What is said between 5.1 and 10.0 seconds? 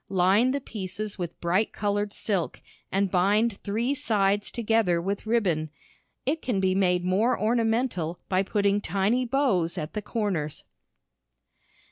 ribbon. It can be made more ornamental by putting tiny bows at